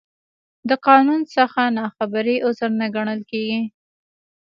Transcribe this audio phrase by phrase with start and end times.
[0.69, 3.61] د قانون څخه نا خبري، عذر نه ګڼل کېږي.